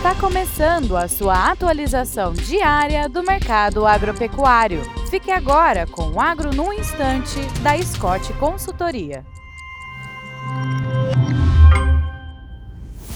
[0.00, 4.80] Está começando a sua atualização diária do mercado agropecuário.
[5.10, 9.22] Fique agora com o Agro no Instante, da Scott Consultoria.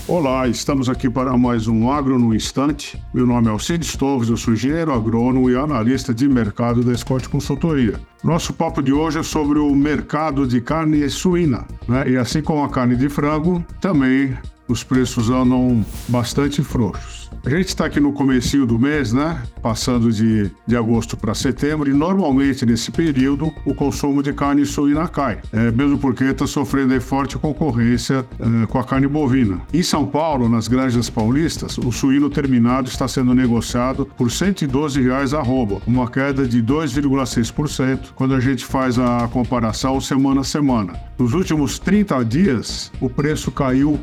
[0.06, 3.02] Olá, estamos aqui para mais um Agro no Instante.
[3.14, 7.30] Meu nome é Alcides Torres, eu sou engenheiro agrônomo e analista de mercado da Scott
[7.30, 7.98] Consultoria.
[8.22, 12.10] Nosso papo de hoje é sobre o mercado de carne suína, né?
[12.10, 14.36] E assim como a carne de frango, também
[14.68, 17.24] os preços andam bastante frouxos.
[17.44, 19.42] A gente está aqui no comecinho do mês, né?
[19.60, 25.06] Passando de, de agosto para setembro, e normalmente nesse período o consumo de carne suína
[25.08, 29.60] cai, é, mesmo porque está sofrendo forte concorrência é, com a carne bovina.
[29.74, 35.34] Em São Paulo, nas granjas paulistas, o suíno terminado está sendo negociado por 112 reais
[35.34, 40.94] a rouba, uma queda de 2,6% quando a gente faz a comparação semana a semana.
[41.18, 44.00] Nos últimos 30 dias, o preço caiu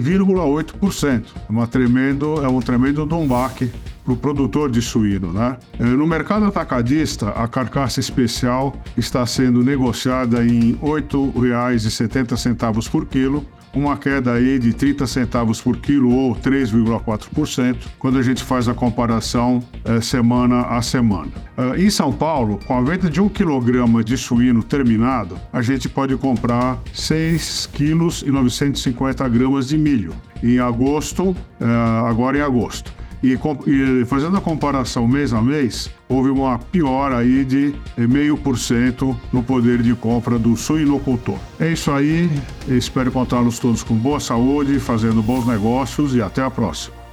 [0.00, 1.24] 15,8%.
[1.48, 3.70] É, tremendo, é um tremendo dombaque
[4.06, 5.32] para o produtor de suíno.
[5.32, 5.56] Né?
[5.80, 13.44] Eh, no mercado atacadista, a carcaça especial está sendo negociada em R$ 8,70 por quilo,
[13.74, 18.74] uma queda aí de 30 centavos por quilo ou 3,4%, quando a gente faz a
[18.74, 21.30] comparação é, semana a semana.
[21.58, 25.88] Uh, em São Paulo, com a venda de um quilograma de suíno terminado, a gente
[25.88, 30.14] pode comprar 6 quilos e 950 gramas de milho.
[30.42, 31.34] Em agosto,
[32.06, 32.95] agora em agosto.
[33.22, 33.32] E,
[33.66, 39.18] e, fazendo a comparação mês a mês, houve uma piora aí de meio por cento
[39.32, 41.38] no poder de compra do suinocultor.
[41.58, 42.30] É isso aí,
[42.68, 47.05] espero contá-los todos com boa saúde, fazendo bons negócios e até a próxima.